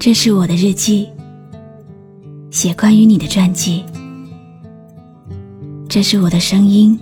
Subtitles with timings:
[0.00, 1.10] 这是我的日记，
[2.52, 3.84] 写关于你的传记。
[5.88, 6.96] 这是我的声音，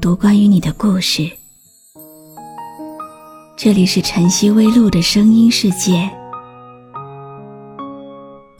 [0.00, 1.28] 读关于你的故事。
[3.56, 6.08] 这里是晨曦微露的声音世界，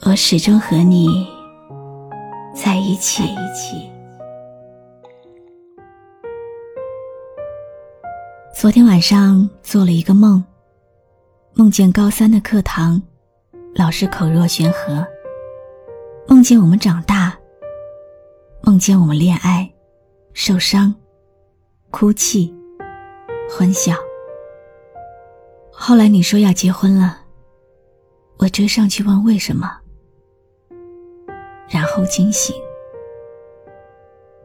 [0.01, 1.25] 我始终和你
[2.53, 3.23] 在一起。
[8.53, 10.43] 昨天晚上做了一个梦。
[11.59, 13.01] 梦见高三的课堂，
[13.75, 15.05] 老师口若悬河。
[16.25, 17.37] 梦见我们长大，
[18.63, 19.69] 梦见我们恋爱、
[20.31, 20.95] 受伤、
[21.91, 22.55] 哭泣、
[23.51, 23.93] 欢笑。
[25.69, 27.19] 后来你说要结婚了，
[28.37, 29.69] 我追上去问为什么，
[31.67, 32.55] 然后惊醒。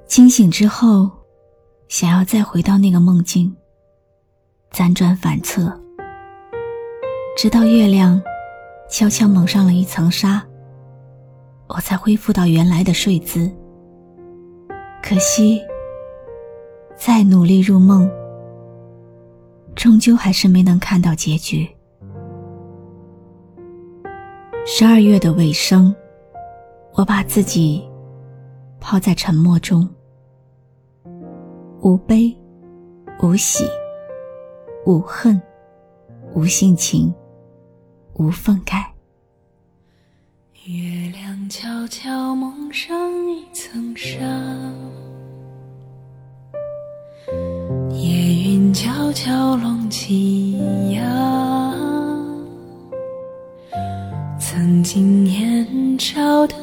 [0.05, 1.09] 惊醒之后，
[1.87, 3.57] 想要再回到那个梦境，
[4.73, 5.81] 辗转反侧。
[7.37, 8.23] 直到月亮
[8.89, 10.41] 悄悄蒙上了一层纱，
[11.67, 13.51] 我才恢复到原来的睡姿。
[15.03, 15.61] 可惜，
[16.97, 18.09] 再努力入梦，
[19.75, 21.69] 终究还是没能看到结局。
[24.65, 25.95] 十二月的尾声，
[26.93, 27.85] 我把自己
[28.81, 29.87] 抛在沉默中，
[31.83, 32.35] 无悲，
[33.21, 33.65] 无喜，
[34.87, 35.39] 无恨，
[36.33, 37.13] 无性情。
[38.15, 38.93] 无缝盖。
[40.67, 42.97] 月亮悄悄蒙上
[43.29, 44.17] 一层纱，
[47.91, 50.53] 夜云悄悄拢起
[50.93, 51.75] 呀。
[54.39, 56.55] 曾经年少的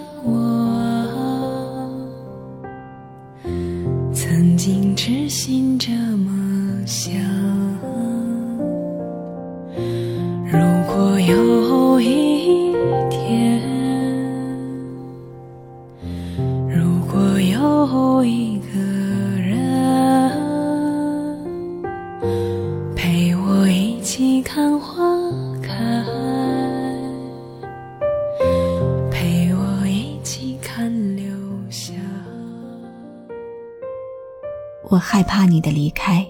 [34.91, 36.27] 我害怕你的离开，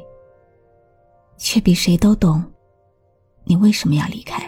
[1.36, 2.44] 却比谁都懂
[3.44, 4.40] 你为什么要离开。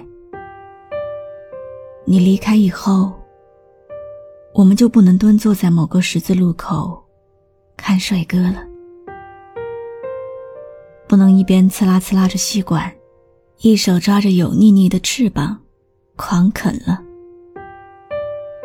[2.05, 3.11] 你离开以后，
[4.53, 7.03] 我们就不能蹲坐在某个十字路口
[7.75, 8.63] 看帅哥了，
[11.07, 12.93] 不能一边呲啦呲啦着吸管，
[13.61, 15.59] 一手抓着油腻腻的翅膀
[16.15, 17.01] 狂啃了，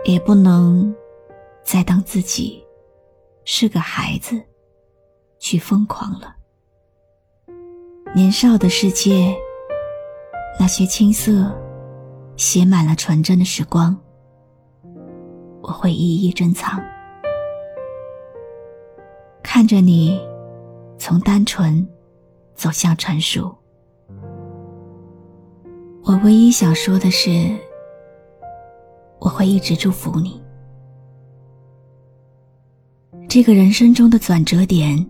[0.04, 0.94] 也不能
[1.64, 2.62] 再当自己
[3.47, 4.38] 是个孩子
[5.38, 6.37] 去疯狂了。
[8.15, 9.37] 年少的世界，
[10.59, 11.54] 那些青涩。
[12.37, 13.99] 写满了纯真的时光，
[15.60, 16.81] 我会一一珍藏。
[19.43, 20.21] 看着你
[20.97, 21.84] 从单纯
[22.55, 23.53] 走向成熟，
[26.05, 27.28] 我唯一想说的是，
[29.19, 30.41] 我会一直祝福你。
[33.28, 35.05] 这个人生中的转折点，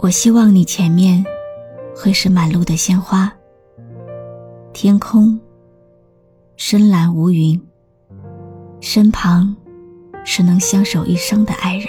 [0.00, 1.24] 我希望你前面
[1.94, 3.32] 会是满路的鲜花，
[4.72, 5.38] 天空。
[6.56, 7.60] 深蓝无云，
[8.80, 9.54] 身旁
[10.24, 11.88] 是能相守一生的爱人。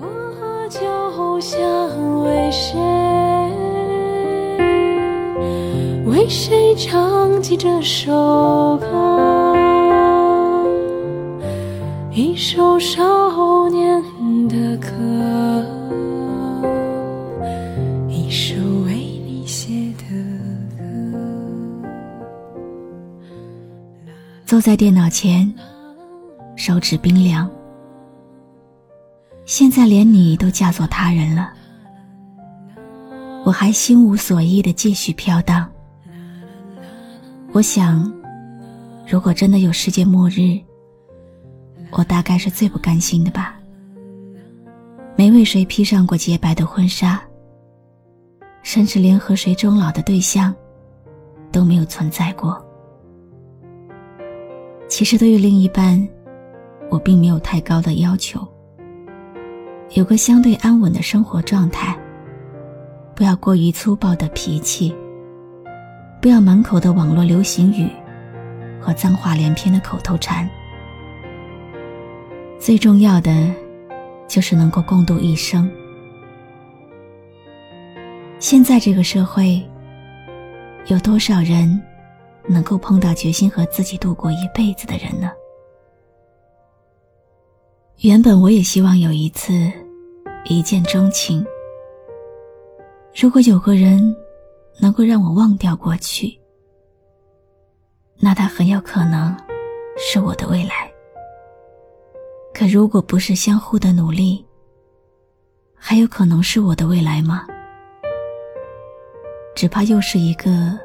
[0.00, 1.60] 我就想
[2.22, 2.78] 为谁，
[6.06, 9.56] 为谁唱起这首歌，
[12.12, 14.00] 一首少年
[14.48, 14.88] 的歌。
[24.66, 25.54] 在电脑前，
[26.56, 27.48] 手指冰凉。
[29.44, 31.52] 现在连你都嫁作他人了，
[33.44, 35.70] 我还心无所依的继续飘荡。
[37.52, 38.12] 我想，
[39.06, 40.60] 如果真的有世界末日，
[41.92, 43.54] 我大概是最不甘心的吧。
[45.14, 47.22] 没为谁披上过洁白的婚纱，
[48.64, 50.52] 甚至连和谁终老的对象
[51.52, 52.65] 都没有存在过。
[54.88, 56.06] 其实对于另一半，
[56.90, 58.46] 我并没有太高的要求。
[59.90, 61.96] 有个相对安稳的生活状态，
[63.14, 64.94] 不要过于粗暴的脾气，
[66.20, 67.88] 不要满口的网络流行语
[68.80, 70.48] 和脏话连篇的口头禅。
[72.58, 73.52] 最重要的，
[74.26, 75.70] 就是能够共度一生。
[78.38, 79.62] 现在这个社会，
[80.86, 81.80] 有多少人
[82.48, 85.30] 能够碰到决心和自己度过一辈子的人呢？
[88.00, 89.52] 原本我也希望有一次
[90.44, 91.44] 一见钟情。
[93.18, 94.14] 如果有个人
[94.78, 96.38] 能够让我忘掉过去，
[98.18, 99.34] 那他很有可能
[99.96, 100.92] 是我的未来。
[102.52, 104.44] 可如果不是相互的努力，
[105.74, 107.46] 还有可能是我的未来吗？
[109.54, 110.78] 只怕又是一个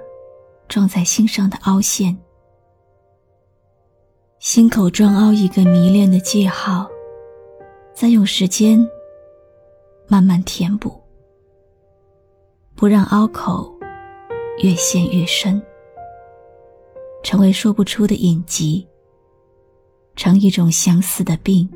[0.71, 2.17] 撞在心上的凹陷，
[4.39, 6.89] 心口撞凹一个迷恋的记号，
[7.93, 8.79] 再用时间
[10.07, 10.97] 慢慢填补，
[12.73, 13.69] 不让凹口
[14.63, 15.61] 越陷越深，
[17.21, 18.87] 成为说不出的隐疾，
[20.15, 21.69] 成一种相思的病。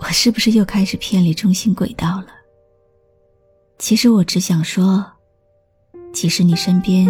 [0.00, 2.30] 我是不是又开始偏离中心轨道了？
[3.78, 5.06] 其实我只想说，
[6.12, 7.06] 即使你身边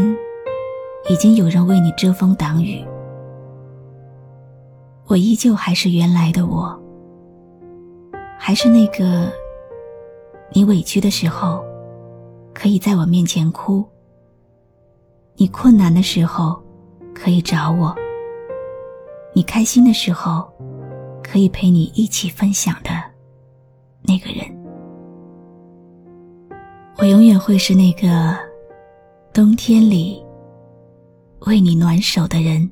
[1.08, 2.84] 已经有人为你遮风挡雨，
[5.06, 6.78] 我依旧还是原来的我，
[8.38, 9.32] 还是那个
[10.52, 11.64] 你委屈的时候
[12.52, 13.84] 可以在我面前哭，
[15.36, 16.62] 你困难的时候
[17.14, 17.94] 可以找我，
[19.32, 20.46] 你开心的时候
[21.22, 22.90] 可以陪你一起分享的
[24.02, 24.44] 那个人。
[26.98, 28.36] 我永远会是那个
[29.38, 30.20] 冬天里
[31.43, 32.69] 为你暖手的人。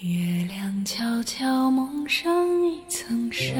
[0.00, 2.28] 月亮悄悄蒙上
[2.66, 3.54] 一层纱，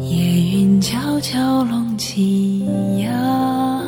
[0.00, 2.66] 夜云悄悄拢起
[3.02, 3.80] 呀。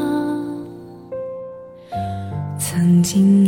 [2.56, 3.43] 曾经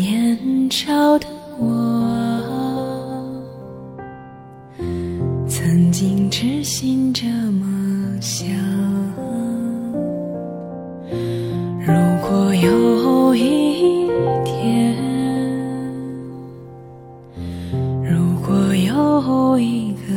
[12.28, 14.08] 果有一
[14.44, 14.96] 天，
[18.02, 20.12] 如果有一个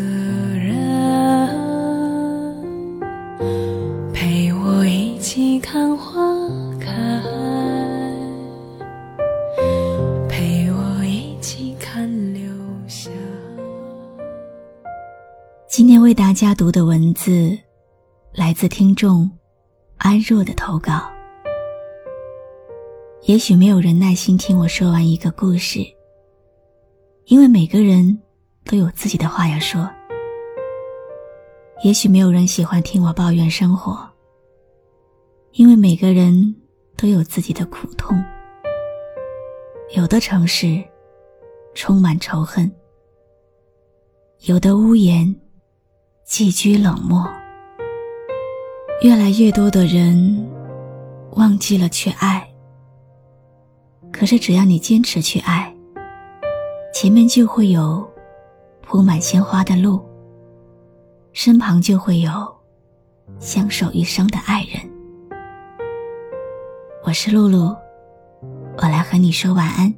[0.57, 1.47] 人
[4.11, 6.19] 陪我一起看花
[6.79, 6.89] 开，
[10.27, 12.41] 陪我一起看流
[12.87, 13.11] 霞。
[15.67, 17.55] 今天为大家读的文字。
[18.31, 19.29] 来自听众
[19.97, 21.18] 安若的投稿。
[23.29, 25.81] 也许没有人耐心听我说完一个故事，
[27.25, 28.19] 因为每个人
[28.65, 29.87] 都有自己的话要说。
[31.83, 33.99] 也许没有人喜欢听我抱怨生活，
[35.51, 36.55] 因为每个人
[36.97, 38.17] 都有自己的苦痛。
[39.95, 40.83] 有的城市
[41.75, 42.71] 充满仇恨，
[44.47, 45.35] 有的屋檐
[46.25, 47.29] 寄居冷漠。
[49.03, 50.49] 越来越多的人
[51.33, 52.48] 忘记了去爱，
[54.19, 55.73] 可是只要你坚持去爱，
[56.93, 58.05] 前面就会有
[58.81, 60.01] 铺满鲜花的路，
[61.31, 62.29] 身旁就会有
[63.39, 64.81] 相守一生的爱人。
[67.05, 67.73] 我是露露，
[68.79, 69.93] 我来和你说晚安。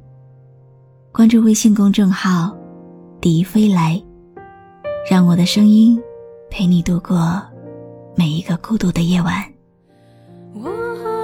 [1.10, 2.56] 关注微信公众号
[3.20, 4.00] “笛飞来”，
[5.10, 6.00] 让我的声音
[6.48, 7.42] 陪你度过。
[8.14, 9.44] 每一个孤独的夜晚，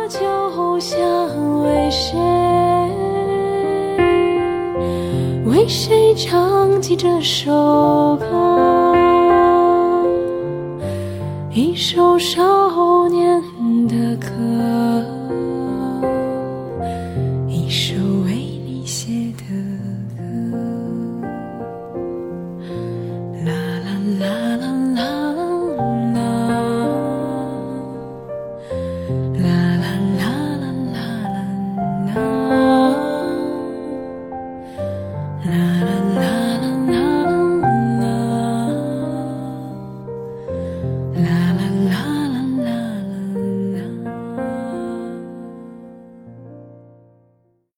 [0.08, 0.98] 就想
[1.62, 2.18] 为谁，
[5.44, 8.26] 为谁唱起这首歌，
[11.50, 13.57] 一首少年。